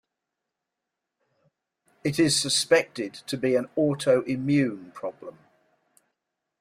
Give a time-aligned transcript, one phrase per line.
[2.03, 5.37] It is suspected to be an autoimmune problem.